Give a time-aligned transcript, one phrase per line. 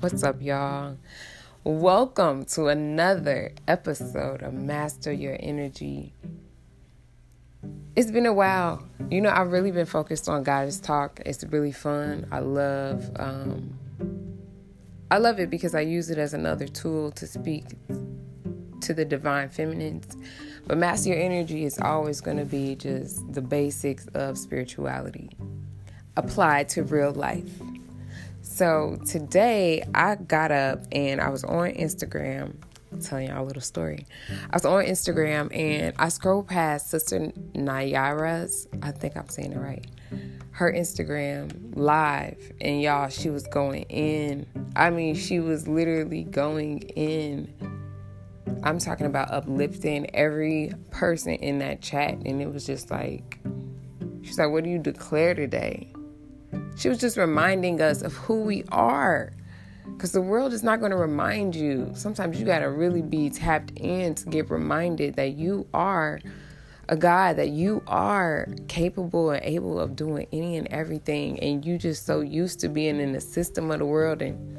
[0.00, 0.96] What's up, y'all?
[1.62, 6.14] Welcome to another episode of Master Your Energy.
[7.94, 8.82] It's been a while.
[9.10, 11.20] You know, I've really been focused on Goddess Talk.
[11.26, 12.26] It's really fun.
[12.32, 13.78] I love um
[15.10, 17.66] I love it because I use it as another tool to speak
[18.80, 20.16] to the divine feminines.
[20.66, 25.28] But Master Your Energy is always going to be just the basics of spirituality
[26.16, 27.50] applied to real life.
[28.52, 32.56] So today I got up and I was on Instagram.
[32.92, 34.06] I'll tell y'all a little story.
[34.28, 39.58] I was on Instagram and I scrolled past Sister Nayyirah's, I think I'm saying it
[39.58, 39.86] right,
[40.50, 42.52] her Instagram live.
[42.60, 44.46] And y'all, she was going in.
[44.74, 47.54] I mean, she was literally going in.
[48.64, 52.14] I'm talking about uplifting every person in that chat.
[52.26, 53.38] And it was just like,
[54.22, 55.94] she's like, What do you declare today?
[56.76, 59.32] She was just reminding us of who we are.
[59.86, 61.90] Because the world is not going to remind you.
[61.94, 66.20] Sometimes you got to really be tapped in to get reminded that you are
[66.88, 71.38] a God, that you are capable and able of doing any and everything.
[71.40, 74.58] And you just so used to being in the system of the world and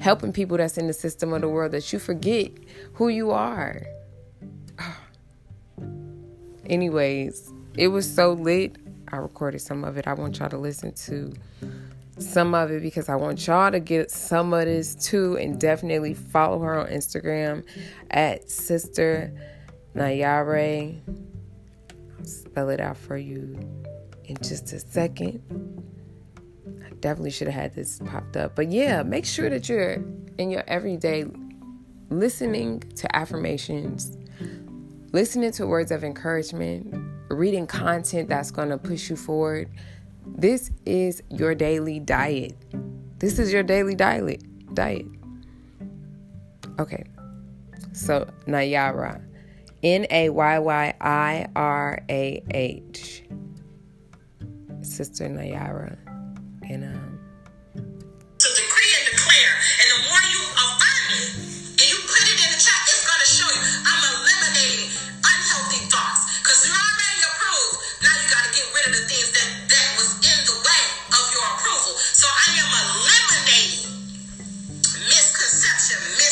[0.00, 2.50] helping people that's in the system of the world that you forget
[2.94, 3.82] who you are.
[6.66, 8.76] Anyways, it was so lit.
[9.14, 10.06] I recorded some of it.
[10.08, 11.32] I want y'all to listen to
[12.18, 16.14] some of it because I want y'all to get some of this too and definitely
[16.14, 17.64] follow her on Instagram
[18.10, 19.32] at Sister
[19.94, 21.00] Nayyirah.
[22.18, 23.58] I'll spell it out for you
[24.24, 25.42] in just a second.
[26.84, 28.56] I definitely should have had this popped up.
[28.56, 30.02] But yeah, make sure that you're
[30.38, 31.26] in your everyday
[32.10, 34.16] listening to affirmations,
[35.12, 39.70] listening to words of encouragement, reading content that's going to push you forward.
[40.26, 42.56] This is your daily diet.
[43.18, 44.42] This is your daily diet.
[44.74, 45.06] Diet.
[46.78, 47.04] Okay.
[47.92, 49.22] So Nayyirah,
[49.82, 53.22] N A Y Y I R A H,
[54.82, 55.96] Sister Nayyirah,
[75.84, 76.23] misconception,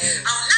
[0.00, 0.57] of not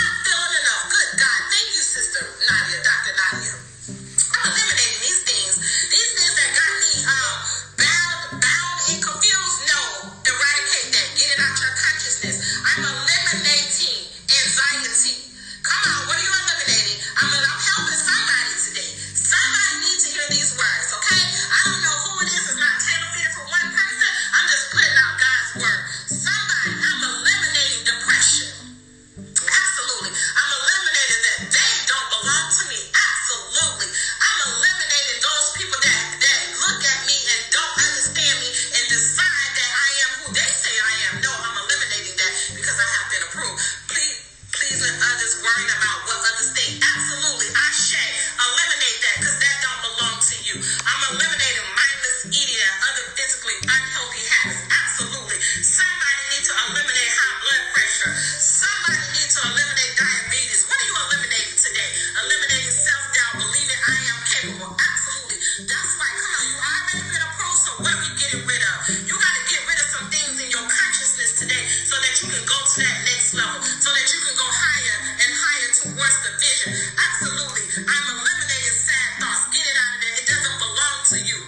[76.51, 76.75] vision.
[76.99, 77.65] Absolutely.
[77.87, 79.47] I'm eliminating sad thoughts.
[79.55, 80.15] Get it out of there.
[80.19, 81.39] It doesn't belong to you.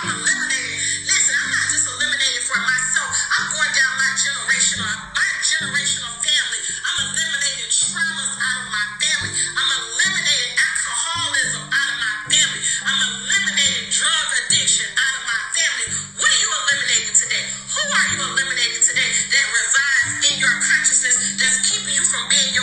[0.00, 0.76] I'm eliminating.
[1.04, 3.10] Listen, I'm not just eliminating for myself.
[3.12, 6.60] I'm going down my generational, my generational family.
[6.80, 9.32] I'm eliminating traumas out of my family.
[9.36, 12.60] I'm eliminating alcoholism out of my family.
[12.88, 15.86] I'm eliminating drug addiction out of my family.
[16.16, 17.44] What are you eliminating today?
[17.68, 22.52] Who are you eliminating today that resides in your consciousness that's keeping you from being
[22.56, 22.61] your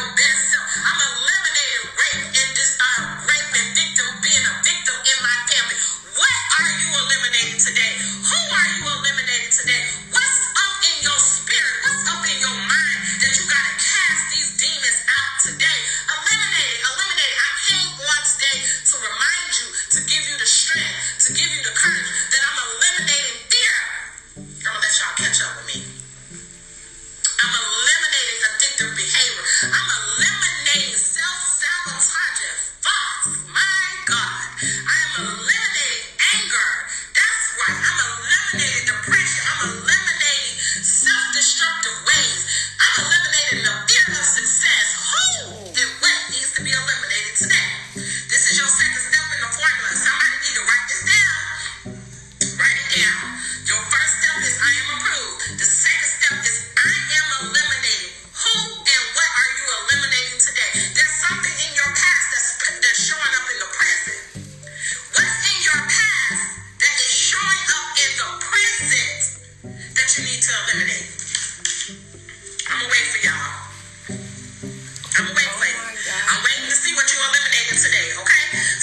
[76.69, 78.78] To see what you eliminated today, okay?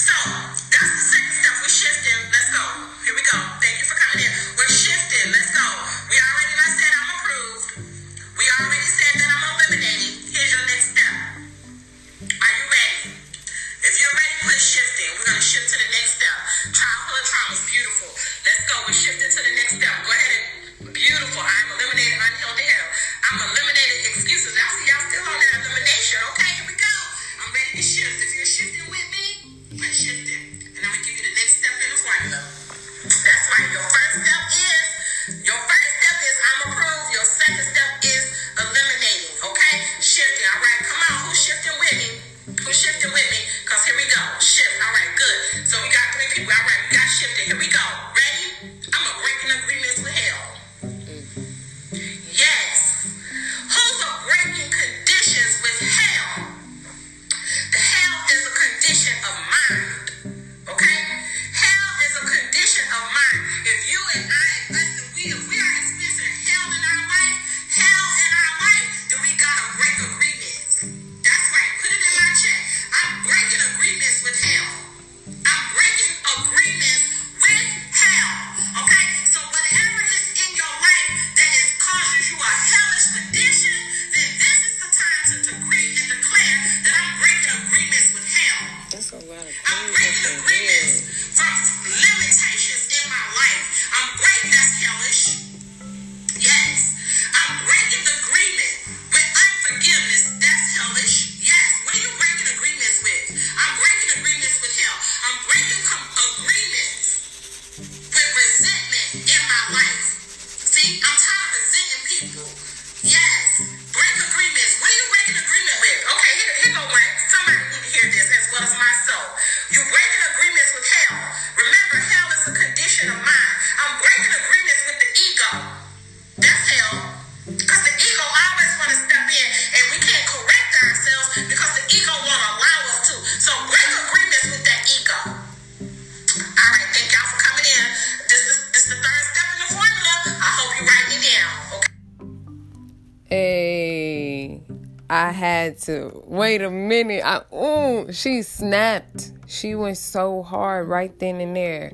[145.09, 147.23] I had to wait a minute.
[147.23, 149.31] I ooh, she snapped.
[149.47, 151.93] She went so hard right then and there.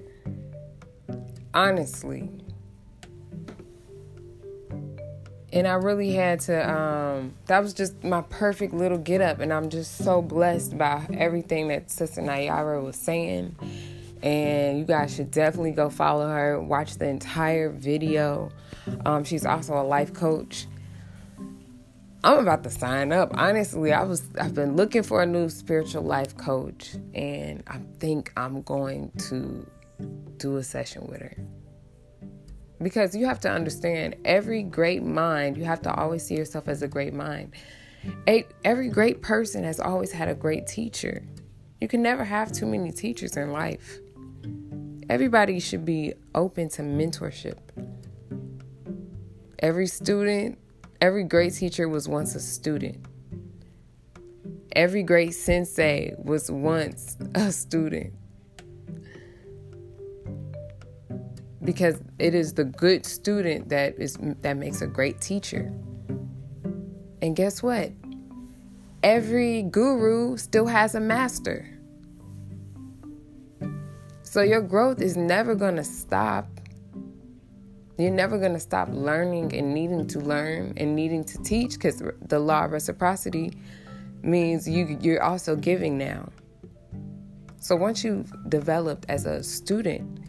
[1.54, 2.30] Honestly.
[5.52, 9.54] And I really had to um that was just my perfect little get up and
[9.54, 13.56] I'm just so blessed by everything that Sister Nayyirah was saying.
[14.24, 18.50] And you guys should definitely go follow her, watch the entire video.
[19.06, 20.66] Um, she's also a life coach.
[22.24, 23.32] I'm about to sign up.
[23.36, 28.32] Honestly, I was I've been looking for a new spiritual life coach and I think
[28.38, 29.70] I'm going to
[30.38, 31.36] do a session with her.
[32.82, 36.82] Because you have to understand every great mind, you have to always see yourself as
[36.82, 37.54] a great mind.
[38.64, 41.24] Every great person has always had a great teacher.
[41.82, 44.00] You can never have too many teachers in life.
[45.10, 47.58] Everybody should be open to mentorship.
[49.60, 50.58] Every student
[51.04, 53.06] Every great teacher was once a student.
[54.74, 58.14] Every great sensei was once a student.
[61.62, 65.74] Because it is the good student that is that makes a great teacher.
[67.22, 67.92] And guess what?
[69.04, 71.68] Every guru still has a master.
[74.22, 76.48] So your growth is never going to stop
[77.98, 82.02] you're never going to stop learning and needing to learn and needing to teach because
[82.28, 83.54] the law of reciprocity
[84.24, 86.30] means you you're also giving now.
[87.60, 90.20] So once you've developed as a student,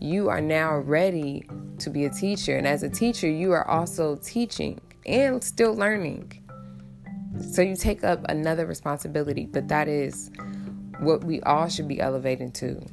[0.00, 1.48] you are now ready
[1.78, 6.38] to be a teacher and as a teacher, you are also teaching and still learning.
[7.52, 10.30] So you take up another responsibility, but that is
[11.00, 12.84] what we all should be elevating to.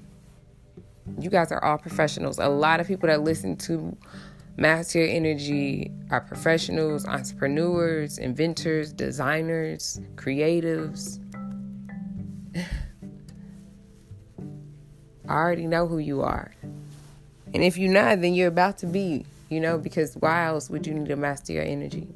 [1.18, 2.40] You guys are all professionals.
[2.40, 3.98] A lot of people that listen to
[4.58, 11.20] Master Your Energy are professionals, entrepreneurs, inventors, designers, creatives.
[15.28, 16.54] I already know who you are.
[17.54, 20.86] And if you're not, then you're about to be, you know, because why else would
[20.86, 22.08] you need to master your energy?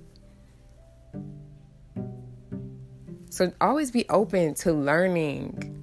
[3.29, 5.82] So always be open to learning.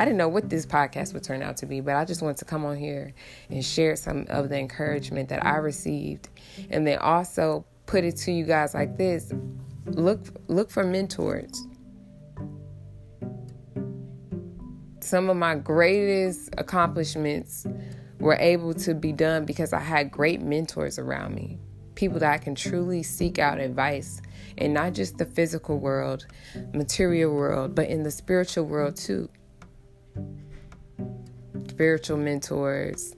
[0.00, 2.38] I didn't know what this podcast would turn out to be, but I just wanted
[2.38, 3.12] to come on here
[3.50, 6.30] and share some of the encouragement that I received
[6.70, 9.30] and then also put it to you guys like this.
[9.84, 11.66] Look look for mentors.
[15.00, 17.66] Some of my greatest accomplishments
[18.20, 21.58] were able to be done because I had great mentors around me.
[21.94, 24.22] People that I can truly seek out advice
[24.56, 26.26] in not just the physical world,
[26.72, 29.28] material world, but in the spiritual world too.
[31.68, 33.14] Spiritual mentors,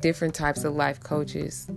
[0.00, 1.68] different types of life coaches.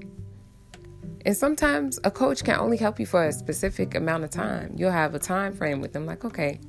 [1.26, 4.74] And sometimes a coach can only help you for a specific amount of time.
[4.78, 6.60] You'll have a time frame with them, like, okay,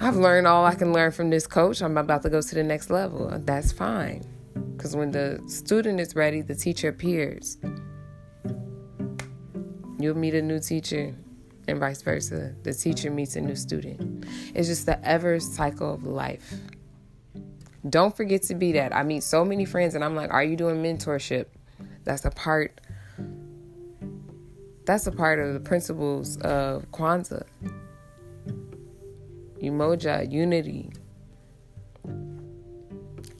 [0.00, 1.80] I've learned all I can learn from this coach.
[1.80, 3.30] I'm about to go to the next level.
[3.44, 4.22] That's fine.
[4.76, 7.58] Because when the student is ready, the teacher appears.
[9.98, 11.14] You'll meet a new teacher
[11.68, 12.54] and vice versa.
[12.62, 14.26] The teacher meets a new student.
[14.54, 16.54] It's just the ever cycle of life.
[17.88, 18.94] Don't forget to be that.
[18.94, 21.46] I meet so many friends and I'm like, are you doing mentorship?
[22.04, 22.80] That's a part
[24.86, 27.44] that's a part of the principles of Kwanzaa.
[29.62, 30.90] Umoja, unity,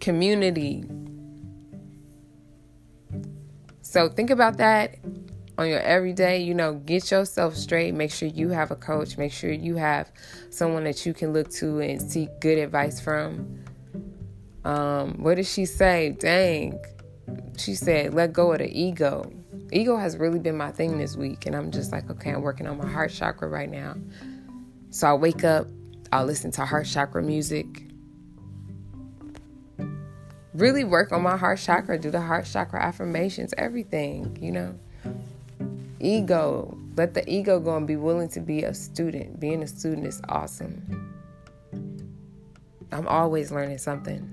[0.00, 0.84] community.
[3.82, 4.96] So think about that
[5.56, 7.94] on your everyday, you know, get yourself straight.
[7.94, 9.16] Make sure you have a coach.
[9.16, 10.10] Make sure you have
[10.50, 13.60] someone that you can look to and seek good advice from.
[14.64, 16.16] Um, what did she say?
[16.18, 16.78] Dang.
[17.56, 19.30] She said, let go of the ego.
[19.72, 21.46] Ego has really been my thing this week.
[21.46, 23.94] And I'm just like, okay, I'm working on my heart chakra right now.
[24.90, 25.66] So I wake up,
[26.12, 27.66] I'll listen to heart chakra music.
[30.52, 34.78] Really work on my heart chakra, do the heart chakra affirmations, everything, you know
[36.04, 36.76] ego.
[36.96, 39.40] Let the ego go and be willing to be a student.
[39.40, 41.12] Being a student is awesome.
[42.92, 44.30] I'm always learning something.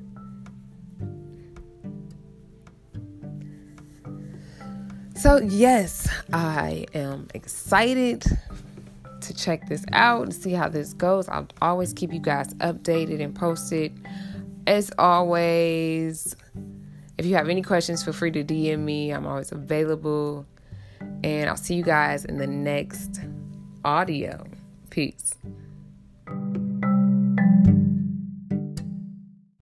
[5.16, 8.24] So, yes, I am excited
[9.22, 11.30] to check this out and see how this goes.
[11.30, 13.94] I'll always keep you guys updated and posted.
[14.66, 16.36] As always,
[17.18, 19.12] if you have any questions, feel free to DM me.
[19.12, 20.46] I'm always available.
[21.24, 23.22] And I'll see you guys in the next
[23.84, 24.46] audio.
[24.90, 25.36] Peace.